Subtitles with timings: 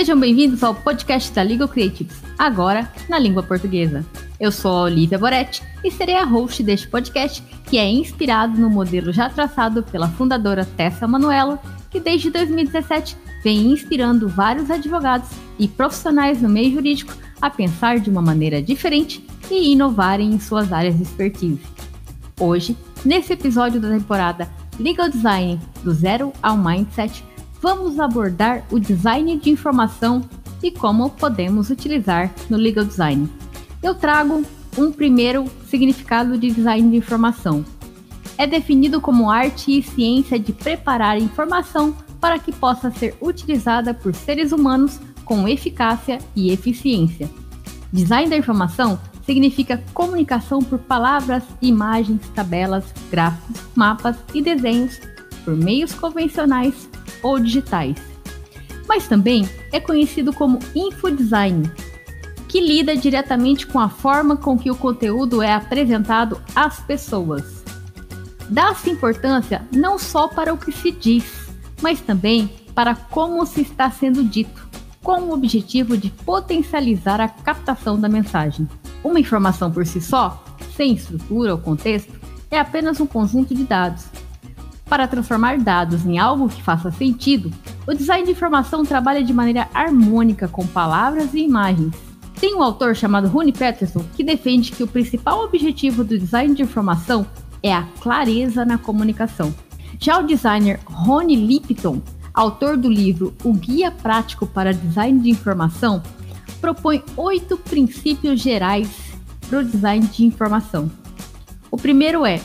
[0.00, 4.02] Sejam bem-vindos ao podcast da Legal Creatives, agora na língua portuguesa.
[4.40, 8.70] Eu sou a Olivia Boretti e serei a host deste podcast, que é inspirado no
[8.70, 11.60] modelo já traçado pela fundadora Tessa Manuela,
[11.90, 13.14] que desde 2017
[13.44, 15.28] vem inspirando vários advogados
[15.58, 20.72] e profissionais no meio jurídico a pensar de uma maneira diferente e inovarem em suas
[20.72, 21.60] áreas de expertise.
[22.40, 24.48] Hoje, nesse episódio da temporada
[24.78, 27.22] Legal Design do Zero ao Mindset,
[27.60, 30.22] vamos abordar o design de informação
[30.62, 33.28] e como podemos utilizar no legal design.
[33.82, 34.42] Eu trago
[34.76, 37.64] um primeiro significado de design de informação.
[38.38, 44.14] É definido como arte e ciência de preparar informação para que possa ser utilizada por
[44.14, 47.30] seres humanos com eficácia e eficiência.
[47.92, 55.00] Design da informação significa comunicação por palavras, imagens, tabelas, gráficos, mapas e desenhos
[55.44, 56.89] por meios convencionais
[57.22, 57.96] ou digitais.
[58.88, 61.70] Mas também é conhecido como infodesign,
[62.48, 67.62] que lida diretamente com a forma com que o conteúdo é apresentado às pessoas.
[68.48, 71.24] Dá-se importância não só para o que se diz,
[71.80, 74.68] mas também para como se está sendo dito,
[75.02, 78.68] com o objetivo de potencializar a captação da mensagem.
[79.02, 80.42] Uma informação por si só,
[80.76, 82.12] sem estrutura ou contexto,
[82.50, 84.06] é apenas um conjunto de dados
[84.90, 87.52] para transformar dados em algo que faça sentido,
[87.86, 91.94] o design de informação trabalha de maneira harmônica com palavras e imagens.
[92.40, 96.62] Tem um autor chamado Rune Peterson que defende que o principal objetivo do design de
[96.62, 97.24] informação
[97.62, 99.54] é a clareza na comunicação.
[100.00, 102.02] Já o designer Rony Lipton,
[102.34, 106.02] autor do livro O Guia Prático para Design de Informação,
[106.60, 108.88] propõe oito princípios gerais
[109.48, 110.90] para o design de informação.
[111.70, 112.40] O primeiro é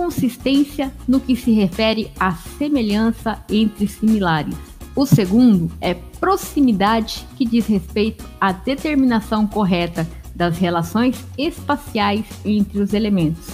[0.00, 4.56] consistência no que se refere à semelhança entre similares.
[4.96, 12.94] O segundo é proximidade, que diz respeito à determinação correta das relações espaciais entre os
[12.94, 13.46] elementos.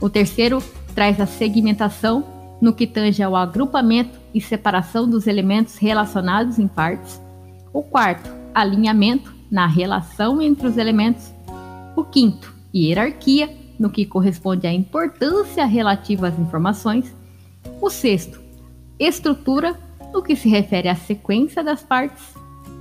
[0.00, 0.60] O terceiro
[0.96, 2.24] traz a segmentação,
[2.60, 7.22] no que tange ao agrupamento e separação dos elementos relacionados em partes.
[7.72, 11.32] O quarto, alinhamento na relação entre os elementos.
[11.94, 13.48] O quinto, hierarquia,
[13.84, 17.14] no que corresponde à importância relativa às informações.
[17.82, 18.40] O sexto,
[18.98, 19.78] estrutura,
[20.10, 22.34] no que se refere à sequência das partes.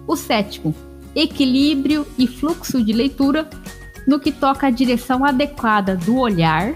[0.08, 0.74] O sétimo,
[1.14, 3.50] equilíbrio e fluxo de leitura,
[4.08, 6.74] no que toca à direção adequada do olhar.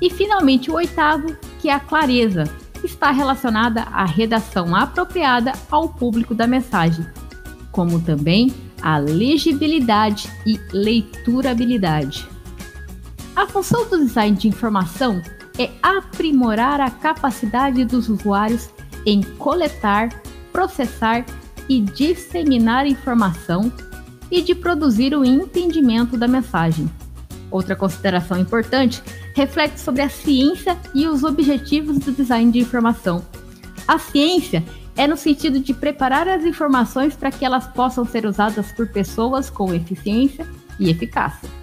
[0.00, 2.44] E finalmente o oitavo, que é a clareza,
[2.84, 7.04] está relacionada à redação apropriada ao público da mensagem,
[7.72, 12.29] como também a legibilidade e leiturabilidade.
[13.40, 15.22] A função do design de informação
[15.58, 18.68] é aprimorar a capacidade dos usuários
[19.06, 20.10] em coletar,
[20.52, 21.24] processar
[21.66, 23.72] e disseminar informação
[24.30, 26.86] e de produzir o entendimento da mensagem.
[27.50, 29.02] Outra consideração importante
[29.34, 33.24] reflete sobre a ciência e os objetivos do design de informação.
[33.88, 34.62] A ciência
[34.94, 39.48] é no sentido de preparar as informações para que elas possam ser usadas por pessoas
[39.48, 40.46] com eficiência
[40.78, 41.59] e eficácia.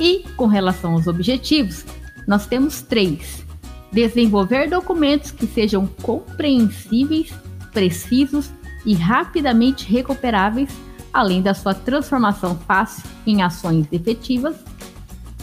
[0.00, 1.84] E, com relação aos objetivos,
[2.26, 3.44] nós temos três:
[3.92, 7.30] desenvolver documentos que sejam compreensíveis,
[7.72, 8.50] precisos
[8.86, 10.70] e rapidamente recuperáveis,
[11.12, 14.56] além da sua transformação fácil em ações efetivas.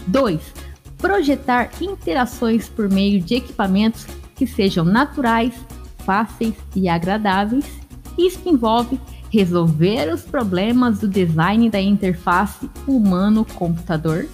[0.07, 0.41] 2.
[0.97, 5.53] Projetar interações por meio de equipamentos que sejam naturais,
[6.00, 7.66] fáceis e agradáveis.
[8.17, 14.28] Isso envolve resolver os problemas do design da interface humano-computador.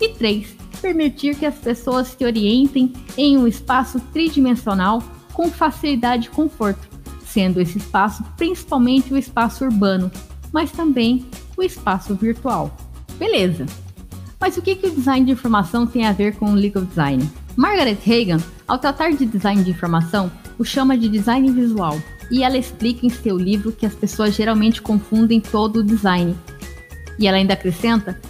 [0.00, 0.56] E 3.
[0.80, 5.02] Permitir que as pessoas se orientem em um espaço tridimensional
[5.32, 6.88] com facilidade e conforto,
[7.24, 10.10] sendo esse espaço principalmente o espaço urbano,
[10.52, 12.74] mas também o espaço virtual.
[13.18, 13.66] Beleza!
[14.38, 17.28] Mas o que, que o design de informação tem a ver com o legal design?
[17.56, 21.98] Margaret Hagan, ao tratar de design de informação, o chama de design visual,
[22.30, 26.36] e ela explica em seu livro que as pessoas geralmente confundem todo o design.
[27.18, 28.20] E ela ainda acrescenta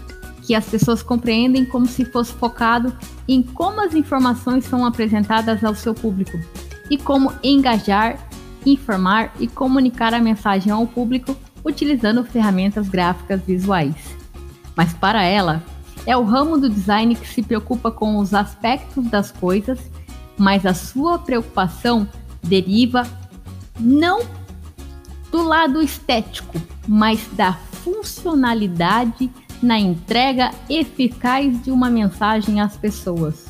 [0.47, 2.97] que as pessoas compreendem como se fosse focado
[3.27, 6.39] em como as informações são apresentadas ao seu público
[6.89, 8.29] e como engajar,
[8.65, 13.97] informar e comunicar a mensagem ao público utilizando ferramentas gráficas visuais.
[14.77, 15.65] Mas para ela,
[16.07, 19.81] é o ramo do design que se preocupa com os aspectos das coisas,
[20.39, 22.09] mas a sua preocupação
[22.41, 23.05] deriva
[23.81, 24.21] não
[25.33, 26.55] do lado estético,
[26.87, 29.29] mas da funcionalidade
[29.63, 33.47] na entrega eficaz de uma mensagem às pessoas.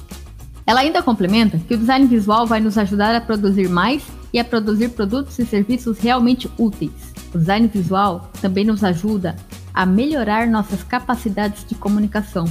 [0.67, 4.44] Ela ainda complementa que o design visual vai nos ajudar a produzir mais e a
[4.44, 7.14] produzir produtos e serviços realmente úteis.
[7.32, 9.37] O design visual também nos ajuda
[9.73, 12.47] a melhorar nossas capacidades de comunicação.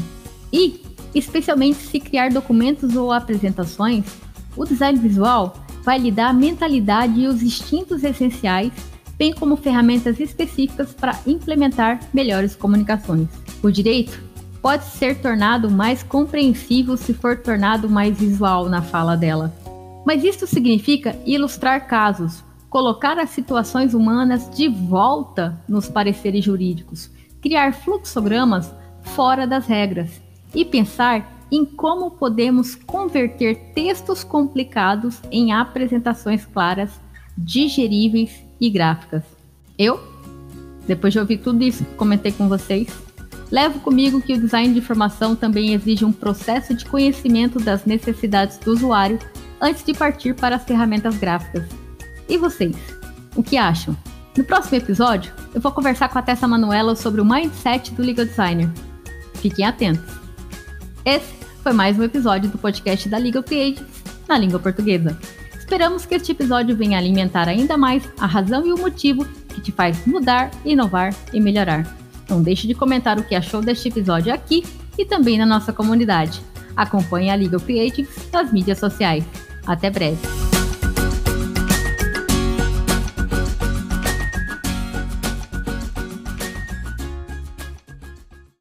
[0.54, 0.82] E,
[1.14, 4.06] especialmente se criar documentos ou apresentações,
[4.56, 8.72] o design visual vai lhe dar a mentalidade e os instintos essenciais,
[9.18, 13.28] bem como ferramentas específicas para implementar melhores comunicações.
[13.66, 14.22] O direito
[14.62, 19.52] pode ser tornado mais compreensível se for tornado mais visual na fala dela.
[20.06, 27.10] Mas isso significa ilustrar casos, colocar as situações humanas de volta nos pareceres jurídicos,
[27.42, 28.72] criar fluxogramas
[29.02, 30.12] fora das regras
[30.54, 36.92] e pensar em como podemos converter textos complicados em apresentações claras,
[37.36, 38.30] digeríveis
[38.62, 39.24] e gráficas.
[39.76, 40.00] Eu,
[40.86, 43.06] depois de ouvir tudo isso que comentei com vocês,
[43.52, 48.58] levo comigo que o design de informação também exige um processo de conhecimento das necessidades
[48.58, 49.20] do usuário
[49.62, 51.64] antes de partir para as ferramentas gráficas.
[52.28, 52.76] E vocês,
[53.36, 53.96] o que acham?
[54.38, 58.26] No próximo episódio, eu vou conversar com a Tessa Manuela sobre o mindset do legal
[58.26, 58.70] designer.
[59.36, 60.14] Fiquem atentos.
[61.06, 61.34] Esse
[61.64, 65.18] foi mais um episódio do podcast da Legal Creatives na língua portuguesa.
[65.58, 69.72] Esperamos que este episódio venha alimentar ainda mais a razão e o motivo que te
[69.72, 72.05] faz mudar, inovar e melhorar.
[72.30, 74.64] Não deixe de comentar o que achou deste episódio aqui
[74.98, 76.42] e também na nossa comunidade.
[76.76, 79.24] Acompanhe a Legal Creatives nas mídias sociais.
[79.66, 80.45] Até breve!